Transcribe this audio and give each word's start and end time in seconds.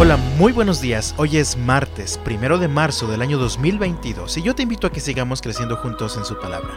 Hola, 0.00 0.16
muy 0.16 0.52
buenos 0.52 0.80
días. 0.80 1.12
Hoy 1.16 1.38
es 1.38 1.56
martes, 1.56 2.18
primero 2.18 2.58
de 2.58 2.68
marzo 2.68 3.08
del 3.08 3.20
año 3.20 3.36
2022 3.36 4.36
y 4.36 4.42
yo 4.42 4.54
te 4.54 4.62
invito 4.62 4.86
a 4.86 4.92
que 4.92 5.00
sigamos 5.00 5.42
creciendo 5.42 5.74
juntos 5.74 6.16
en 6.16 6.24
su 6.24 6.38
palabra. 6.38 6.70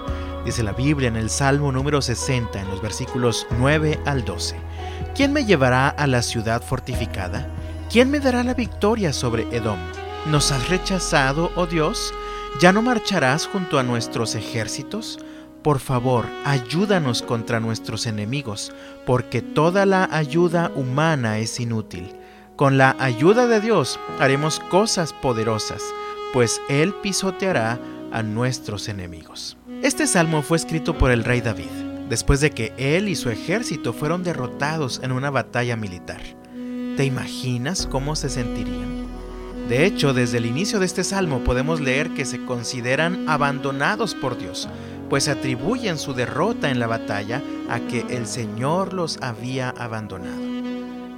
Dice 0.44 0.64
la 0.64 0.72
Biblia 0.72 1.08
en 1.08 1.16
el 1.16 1.30
Salmo 1.30 1.72
número 1.72 2.02
60 2.02 2.60
en 2.60 2.68
los 2.68 2.82
versículos 2.82 3.46
9 3.60 4.00
al 4.08 4.26
12. 4.26 4.56
¿Quién 5.14 5.34
me 5.34 5.46
llevará 5.46 5.90
a 5.90 6.08
la 6.08 6.24
ciudad 6.24 6.64
fortificada? 6.64 7.48
¿Quién 7.92 8.10
me 8.10 8.20
dará 8.20 8.44
la 8.44 8.56
victoria 8.56 9.14
sobre 9.14 9.44
Edom? 9.56 9.78
¿Nos 10.26 10.52
has 10.52 10.68
rechazado, 10.70 11.52
oh 11.56 11.68
Dios? 11.68 12.16
¿Ya 12.60 12.74
no 12.74 12.82
marcharás 12.82 13.46
junto 13.46 13.78
a 13.78 13.84
nuestros 13.84 14.34
ejércitos? 14.34 15.20
Por 15.62 15.78
favor, 15.78 16.26
ayúdanos 16.44 17.22
contra 17.22 17.60
nuestros 17.60 18.08
enemigos, 18.08 18.74
porque 19.06 19.44
toda 19.44 19.86
la 19.86 20.10
ayuda 20.12 20.72
humana 20.74 21.38
es 21.38 21.60
inútil. 21.60 22.16
Con 22.56 22.78
la 22.78 22.96
ayuda 23.00 23.48
de 23.48 23.62
Dios 23.62 24.00
haremos 24.20 24.60
cosas 24.60 25.14
poderosas, 25.14 25.82
pues 26.34 26.62
Él 26.70 26.94
pisoteará 27.02 27.80
a 28.12 28.24
nuestros 28.24 28.88
enemigos. 28.90 29.58
Este 29.82 30.06
salmo 30.06 30.42
fue 30.42 30.58
escrito 30.58 30.98
por 30.98 31.12
el 31.12 31.24
rey 31.24 31.42
David, 31.42 31.72
después 32.10 32.40
de 32.42 32.52
que 32.52 32.74
él 32.78 33.08
y 33.08 33.16
su 33.16 33.30
ejército 33.30 33.94
fueron 33.94 34.24
derrotados 34.24 35.00
en 35.02 35.12
una 35.12 35.32
batalla 35.32 35.76
militar. 35.76 36.22
¿Te 36.98 37.06
imaginas 37.06 37.88
cómo 37.88 38.16
se 38.16 38.30
sentirían? 38.30 39.08
De 39.70 39.86
hecho, 39.86 40.14
desde 40.14 40.38
el 40.38 40.46
inicio 40.46 40.80
de 40.80 40.86
este 40.86 41.04
salmo 41.04 41.44
podemos 41.44 41.80
leer 41.80 42.10
que 42.12 42.26
se 42.26 42.44
consideran 42.46 43.30
abandonados 43.30 44.14
por 44.14 44.38
Dios, 44.38 44.68
pues 45.10 45.30
atribuyen 45.30 45.98
su 45.98 46.14
derrota 46.14 46.70
en 46.70 46.80
la 46.80 46.88
batalla 46.88 47.42
a 47.70 47.80
que 47.80 48.06
el 48.10 48.28
Señor 48.28 48.94
los 48.94 49.18
había 49.22 49.70
abandonado. 49.70 50.51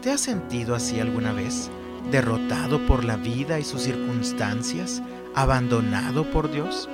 ¿Te 0.04 0.12
has 0.12 0.20
sentido 0.20 0.76
así 0.76 1.00
alguna 1.00 1.32
vez? 1.32 1.72
¿Derrotado 2.12 2.86
por 2.86 3.06
la 3.06 3.16
vida 3.16 3.58
y 3.58 3.64
sus 3.64 3.84
circunstancias? 3.84 5.02
¿Abandonado 5.34 6.30
por 6.30 6.52
Dios? 6.52 6.90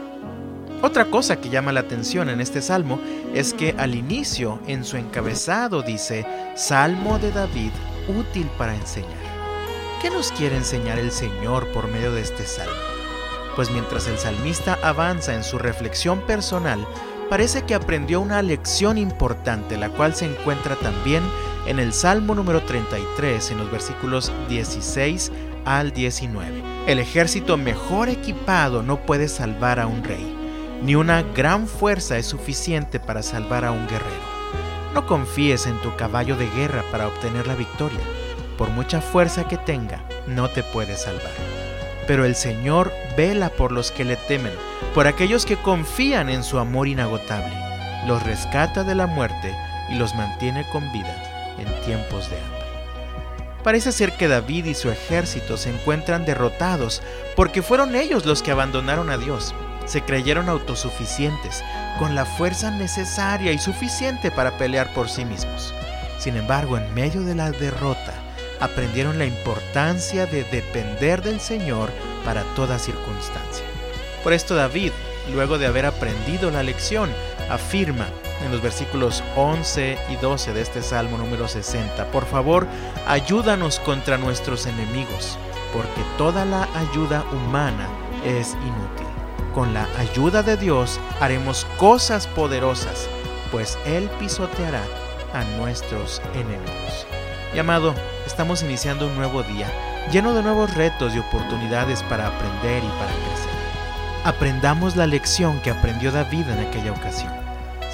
Otra 0.84 1.06
cosa 1.06 1.42
que 1.42 1.50
llama 1.50 1.72
la 1.72 1.80
atención 1.80 2.30
en 2.30 2.40
este 2.40 2.62
salmo 2.62 3.00
es 3.34 3.56
que 3.56 3.74
al 3.80 3.96
inicio, 3.96 4.60
en 4.68 4.86
su 4.86 4.98
encabezado, 4.98 5.82
dice, 5.82 6.24
Salmo 6.56 7.18
de 7.18 7.32
David, 7.32 7.72
útil 8.16 8.48
para 8.60 8.76
enseñar. 8.76 9.10
¿Qué 10.04 10.12
nos 10.12 10.32
quiere 10.32 10.58
enseñar 10.58 11.00
el 11.00 11.12
Señor 11.12 11.68
por 11.70 11.88
medio 11.88 12.12
de 12.12 12.22
este 12.22 12.46
salmo? 12.46 12.76
Pues 13.56 13.72
mientras 13.72 14.08
el 14.08 14.20
salmista 14.20 14.78
avanza 14.84 15.34
en 15.34 15.44
su 15.44 15.58
reflexión 15.58 16.22
personal, 16.28 16.86
parece 17.28 17.64
que 17.64 17.73
aprendió 17.73 18.22
una 18.22 18.44
lección 18.44 19.00
importante, 19.00 19.78
la 19.78 19.90
cual 19.90 20.14
se 20.14 20.26
encuentra 20.26 20.76
también 20.76 21.23
en 21.23 21.48
el 21.78 21.94
Salmo 21.94 22.34
número 22.34 22.64
33, 22.64 23.52
en 23.52 23.59
los 23.59 23.70
versículos 23.70 24.31
16 24.50 25.31
al 25.66 25.92
19. 25.92 26.64
El 26.88 26.98
ejército 26.98 27.58
mejor 27.58 28.09
equipado 28.09 28.81
no 28.81 29.06
puede 29.06 29.28
salvar 29.28 29.80
a 29.80 29.86
un 29.86 30.03
rey, 30.03 30.36
ni 30.81 30.95
una 30.95 31.22
gran 31.22 31.67
fuerza 31.67 32.17
es 32.17 32.26
suficiente 32.26 33.00
para 33.00 33.22
salvar 33.22 33.66
a 33.66 33.72
un 33.72 33.88
guerrero. 33.88 34.39
No 34.95 35.06
confíes 35.06 35.67
en 35.67 35.80
tu 35.81 35.95
caballo 35.95 36.36
de 36.36 36.50
guerra 36.50 36.84
para 36.92 37.08
obtener 37.08 37.45
la 37.45 37.53
victoria. 37.53 38.00
Por 38.58 38.70
mucha 38.70 39.00
fuerza 39.00 39.48
que 39.48 39.58
tenga, 39.58 40.04
no 40.26 40.50
te 40.50 40.64
puede 40.64 40.95
salvar. 40.98 41.33
Pero 42.08 42.26
el 42.26 42.33
Señor 42.33 42.92
vela 43.16 43.50
por 43.52 43.72
los 43.72 43.92
que 43.92 44.06
le 44.06 44.16
temen, 44.16 44.54
por 44.95 45.06
aquellos 45.06 45.45
que 45.45 45.56
confían 45.56 46.30
en 46.30 46.44
su 46.44 46.58
amor 46.58 46.88
inagotable. 46.88 47.56
Los 48.08 48.23
rescata 48.23 48.83
de 48.83 48.95
la 48.95 49.06
muerte 49.06 49.56
y 49.92 50.00
los 50.00 50.16
mantiene 50.16 50.66
con 50.72 50.92
vida 50.92 51.29
en 51.60 51.82
tiempos 51.82 52.30
de 52.30 52.38
hambre. 52.38 52.60
Parece 53.64 53.92
ser 53.92 54.14
que 54.14 54.28
David 54.28 54.66
y 54.66 54.74
su 54.74 54.90
ejército 54.90 55.58
se 55.58 55.70
encuentran 55.70 56.26
derrotados 56.26 57.02
porque 57.36 57.62
fueron 57.62 57.96
ellos 57.96 58.26
los 58.26 58.42
que 58.42 58.52
abandonaron 58.52 59.10
a 59.10 59.18
Dios. 59.18 59.54
Se 59.86 60.02
creyeron 60.02 60.50
autosuficientes, 60.50 61.64
con 61.98 62.16
la 62.16 62.26
fuerza 62.26 62.72
necesaria 62.72 63.52
y 63.52 63.58
suficiente 63.58 64.32
para 64.32 64.58
pelear 64.58 64.94
por 64.94 65.10
sí 65.10 65.26
mismos. 65.26 65.73
Sin 66.20 66.38
embargo, 66.38 66.78
en 66.78 66.94
medio 66.94 67.22
de 67.22 67.36
la 67.36 67.52
derrota, 67.52 68.14
aprendieron 68.60 69.17
la 69.17 69.26
importancia 69.26 70.26
de 70.26 70.44
depender 70.45 71.22
del 71.22 71.39
Señor 71.39 71.89
para 72.23 72.44
toda 72.56 72.80
circunstancia. 72.80 73.66
Por 74.23 74.33
esto 74.33 74.56
David, 74.56 74.92
luego 75.33 75.58
de 75.58 75.66
haber 75.66 75.86
aprendido 75.86 76.52
la 76.52 76.64
lección, 76.64 77.10
afirma 77.50 78.08
en 78.44 78.52
los 78.52 78.61
versículos 78.61 79.23
11 79.36 79.98
y 80.10 80.16
12 80.17 80.54
de 80.54 80.61
este 80.61 80.82
Salmo 80.82 81.17
número 81.17 81.48
60. 81.48 82.05
Por 82.11 82.26
favor, 82.26 82.67
ayúdanos 83.08 83.80
contra 83.80 84.17
nuestros 84.17 84.66
enemigos, 84.66 85.38
porque 85.73 86.02
toda 86.17 86.45
la 86.45 86.67
ayuda 86.76 87.23
humana 87.32 87.88
es 88.26 88.54
inútil. 88.54 89.08
Con 89.54 89.73
la 89.73 89.88
ayuda 89.98 90.44
de 90.44 90.58
Dios 90.58 91.00
haremos 91.20 91.66
cosas 91.77 92.27
poderosas, 92.27 93.08
pues 93.52 93.77
Él 93.86 94.10
pisoteará 94.20 94.83
a 95.33 95.44
nuestros 95.58 96.21
enemigos. 96.33 97.08
Y 97.54 97.60
amado, 97.60 97.95
estamos 98.26 98.61
iniciando 98.61 99.08
un 99.08 99.16
nuevo 99.16 99.42
día, 99.44 99.67
lleno 100.11 100.33
de 100.33 100.44
nuevos 100.44 100.73
retos 100.76 101.16
y 101.16 101.20
oportunidades 101.20 102.04
para 102.04 102.27
aprender 102.27 102.83
y 102.83 102.88
para 103.00 103.11
crecer. 103.11 103.60
Aprendamos 104.23 104.95
la 104.95 105.08
lección 105.08 105.60
que 105.61 105.71
aprendió 105.71 106.11
David 106.11 106.48
en 106.50 106.67
aquella 106.67 106.92
ocasión 106.92 107.39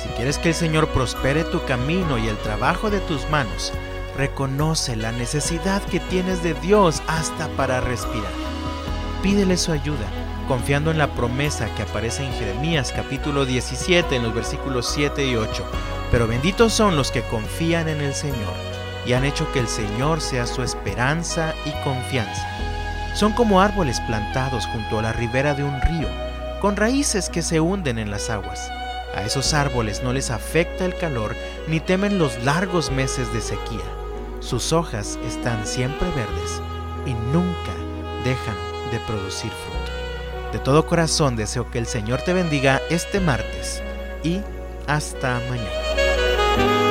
si 0.05 0.11
quieres 0.13 0.37
que 0.37 0.49
el 0.49 0.55
Señor 0.55 0.87
prospere 0.89 1.43
tu 1.43 1.63
camino 1.65 2.19
y 2.19 2.27
el 2.27 2.37
trabajo 2.37 2.91
de 2.91 2.99
tus 2.99 3.27
manos, 3.29 3.73
reconoce 4.15 4.95
la 4.95 5.11
necesidad 5.11 5.81
que 5.81 5.99
tienes 5.99 6.43
de 6.43 6.53
Dios 6.53 7.01
hasta 7.07 7.47
para 7.49 7.81
respirar. 7.81 8.31
Pídele 9.23 9.57
su 9.57 9.71
ayuda, 9.71 10.05
confiando 10.47 10.91
en 10.91 10.99
la 10.99 11.07
promesa 11.15 11.73
que 11.73 11.81
aparece 11.81 12.23
en 12.23 12.33
Jeremías 12.33 12.93
capítulo 12.95 13.45
17 13.45 14.15
en 14.15 14.23
los 14.23 14.35
versículos 14.35 14.91
7 14.93 15.25
y 15.25 15.35
8. 15.35 15.65
Pero 16.11 16.27
benditos 16.27 16.71
son 16.71 16.95
los 16.95 17.09
que 17.09 17.23
confían 17.23 17.87
en 17.87 18.01
el 18.01 18.13
Señor 18.13 18.53
y 19.07 19.13
han 19.13 19.25
hecho 19.25 19.51
que 19.53 19.59
el 19.59 19.67
Señor 19.67 20.21
sea 20.21 20.45
su 20.45 20.61
esperanza 20.61 21.55
y 21.65 21.71
confianza. 21.83 22.47
Son 23.15 23.31
como 23.33 23.59
árboles 23.59 23.99
plantados 24.01 24.67
junto 24.67 24.99
a 24.99 25.01
la 25.01 25.13
ribera 25.13 25.55
de 25.55 25.63
un 25.63 25.81
río, 25.81 26.09
con 26.61 26.75
raíces 26.75 27.29
que 27.29 27.41
se 27.41 27.59
hunden 27.59 27.97
en 27.97 28.11
las 28.11 28.29
aguas 28.29 28.69
a 29.15 29.23
esos 29.23 29.53
árboles 29.53 30.03
no 30.03 30.13
les 30.13 30.29
afecta 30.29 30.85
el 30.85 30.95
calor 30.95 31.35
ni 31.67 31.79
temen 31.79 32.19
los 32.19 32.43
largos 32.43 32.91
meses 32.91 33.31
de 33.33 33.41
sequía. 33.41 33.85
Sus 34.39 34.73
hojas 34.73 35.17
están 35.25 35.65
siempre 35.65 36.07
verdes 36.09 36.61
y 37.05 37.13
nunca 37.13 37.71
dejan 38.23 38.55
de 38.91 38.99
producir 39.07 39.51
fruto. 39.51 40.51
De 40.51 40.59
todo 40.59 40.85
corazón 40.85 41.35
deseo 41.35 41.71
que 41.71 41.79
el 41.79 41.87
Señor 41.87 42.21
te 42.21 42.33
bendiga 42.33 42.81
este 42.89 43.19
martes 43.19 43.81
y 44.23 44.41
hasta 44.87 45.39
mañana. 45.49 46.84